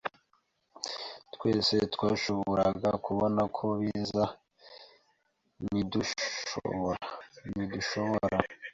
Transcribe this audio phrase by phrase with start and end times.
[1.33, 4.23] Twese twashoboraga kubona ko biza,
[5.65, 7.05] ntidushobora?